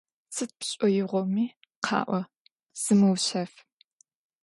Сыд 0.35 0.51
пшӏоигъоми 0.59 1.45
къаӏо, 1.85 2.21
зымыушъэф. 2.81 3.53